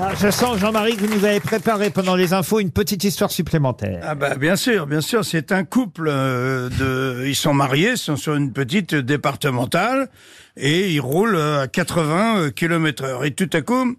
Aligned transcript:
Ah, 0.00 0.14
je 0.14 0.30
sens, 0.30 0.58
Jean-Marie, 0.58 0.96
que 0.96 1.04
vous 1.04 1.16
nous 1.16 1.24
avez 1.24 1.40
préparé 1.40 1.90
pendant 1.90 2.14
les 2.14 2.32
infos 2.32 2.60
une 2.60 2.70
petite 2.70 3.02
histoire 3.02 3.32
supplémentaire. 3.32 4.00
Ah 4.04 4.14
bah 4.14 4.36
bien 4.36 4.54
sûr, 4.54 4.86
bien 4.86 5.00
sûr, 5.00 5.24
c'est 5.24 5.50
un 5.50 5.64
couple 5.64 6.06
euh, 6.08 6.68
de, 6.68 7.26
ils 7.26 7.34
sont 7.34 7.52
mariés, 7.52 7.90
ils 7.92 7.98
sont 7.98 8.16
sur 8.16 8.36
une 8.36 8.52
petite 8.52 8.94
départementale 8.94 10.08
et 10.56 10.92
ils 10.92 11.00
roulent 11.00 11.34
euh, 11.34 11.62
à 11.62 11.68
80 11.68 12.50
km 12.50 13.02
heure. 13.02 13.24
Et 13.24 13.32
tout 13.32 13.50
à 13.52 13.60
coup, 13.60 13.96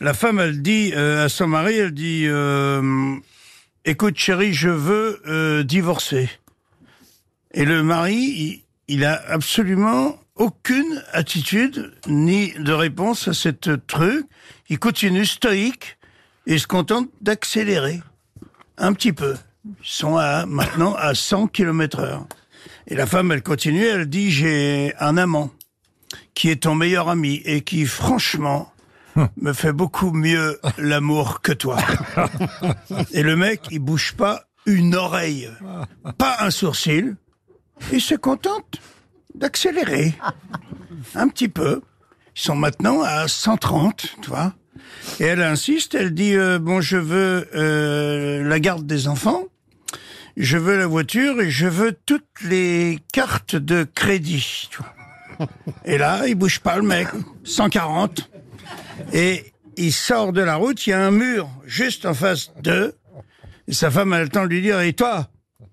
la 0.00 0.12
femme, 0.12 0.40
elle 0.40 0.60
dit 0.60 0.92
euh, 0.94 1.24
à 1.24 1.28
son 1.30 1.46
mari, 1.46 1.78
elle 1.78 1.92
dit, 1.92 2.24
euh, 2.26 3.16
écoute 3.86 4.18
chérie, 4.18 4.52
je 4.52 4.68
veux 4.68 5.22
euh, 5.26 5.62
divorcer. 5.62 6.28
Et 7.54 7.64
le 7.64 7.82
mari, 7.82 8.62
il 8.88 9.06
a 9.06 9.18
absolument 9.28 10.16
aucune 10.40 11.04
attitude 11.12 11.92
ni 12.08 12.52
de 12.54 12.72
réponse 12.72 13.28
à 13.28 13.34
cette 13.34 13.86
truc. 13.86 14.26
Il 14.70 14.78
continue 14.78 15.26
stoïque 15.26 15.98
et 16.46 16.58
se 16.58 16.66
contente 16.66 17.10
d'accélérer 17.20 18.00
un 18.78 18.94
petit 18.94 19.12
peu. 19.12 19.36
Ils 19.66 19.74
sont 19.82 20.16
à, 20.16 20.46
maintenant 20.46 20.94
à 20.94 21.14
100 21.14 21.48
km 21.48 22.00
heure. 22.00 22.26
Et 22.86 22.94
la 22.94 23.06
femme, 23.06 23.30
elle 23.32 23.42
continue, 23.42 23.84
elle 23.84 24.06
dit, 24.06 24.30
j'ai 24.30 24.94
un 24.98 25.18
amant 25.18 25.50
qui 26.32 26.48
est 26.48 26.62
ton 26.62 26.74
meilleur 26.74 27.10
ami 27.10 27.42
et 27.44 27.60
qui, 27.60 27.84
franchement, 27.84 28.72
me 29.36 29.52
fait 29.52 29.74
beaucoup 29.74 30.10
mieux 30.10 30.58
l'amour 30.78 31.42
que 31.42 31.52
toi. 31.52 31.76
Et 33.12 33.22
le 33.22 33.36
mec, 33.36 33.66
il 33.70 33.80
bouge 33.80 34.14
pas 34.16 34.44
une 34.64 34.94
oreille, 34.94 35.50
pas 36.16 36.36
un 36.40 36.50
sourcil. 36.50 37.16
Il 37.92 38.00
se 38.00 38.14
contente 38.14 38.80
d'accélérer 39.40 40.14
un 41.14 41.28
petit 41.28 41.48
peu. 41.48 41.80
Ils 42.36 42.42
sont 42.42 42.54
maintenant 42.54 43.02
à 43.02 43.26
130, 43.26 44.16
tu 44.22 44.30
vois. 44.30 44.54
Et 45.18 45.24
elle 45.24 45.42
insiste, 45.42 45.94
elle 45.94 46.14
dit 46.14 46.34
euh, 46.34 46.58
bon, 46.58 46.80
je 46.80 46.96
veux 46.96 47.48
euh, 47.54 48.44
la 48.44 48.60
garde 48.60 48.86
des 48.86 49.08
enfants, 49.08 49.44
je 50.36 50.58
veux 50.58 50.78
la 50.78 50.86
voiture 50.86 51.40
et 51.40 51.50
je 51.50 51.66
veux 51.66 51.92
toutes 52.06 52.42
les 52.44 52.98
cartes 53.12 53.56
de 53.56 53.84
crédit. 53.84 54.68
Tu 54.70 54.78
vois. 54.78 55.48
Et 55.84 55.98
là, 55.98 56.26
il 56.28 56.34
bouge 56.34 56.60
pas 56.60 56.76
le 56.76 56.82
mec, 56.82 57.08
140. 57.44 58.30
Et 59.12 59.52
il 59.76 59.92
sort 59.92 60.32
de 60.32 60.42
la 60.42 60.56
route, 60.56 60.86
il 60.86 60.90
y 60.90 60.92
a 60.92 61.04
un 61.04 61.10
mur 61.10 61.48
juste 61.64 62.04
en 62.04 62.14
face 62.14 62.52
d'eux. 62.62 62.94
Et 63.66 63.72
sa 63.72 63.90
femme 63.90 64.12
a 64.12 64.22
le 64.22 64.28
temps 64.28 64.42
de 64.42 64.48
lui 64.48 64.62
dire 64.62 64.80
et 64.80 64.92
toi, 64.92 65.28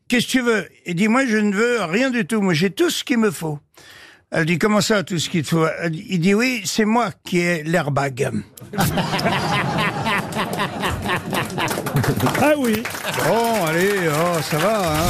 qu'est-ce 0.08 0.26
que 0.28 0.32
tu 0.32 0.42
veux? 0.42 0.68
Il 0.86 0.96
dit 0.96 1.08
moi 1.08 1.26
je 1.26 1.38
ne 1.38 1.54
veux 1.54 1.84
rien 1.84 2.10
du 2.10 2.26
tout, 2.26 2.42
moi 2.42 2.54
j'ai 2.54 2.70
tout 2.70 2.90
ce 2.90 3.04
qu'il 3.04 3.18
me 3.20 3.32
faut. 3.32 3.60
Elle 4.32 4.46
dit 4.46 4.58
comment 4.60 4.82
ça 4.82 5.04
tout 5.04 5.18
ce 5.20 5.30
qu'il 5.30 5.44
te 5.44 5.50
faut? 5.50 5.66
Dit- 5.90 6.06
Il 6.10 6.20
dit 6.20 6.34
oui, 6.34 6.62
c'est 6.66 6.86
moi 6.86 7.12
qui 7.24 7.40
ai 7.40 7.64
l'airbag. 7.64 8.30
Ah 12.42 12.54
oui 12.58 12.84
Bon, 13.28 13.66
allez, 13.66 13.92
oh, 14.10 14.42
ça 14.42 14.58
va, 14.58 14.94
hein. 15.02 15.08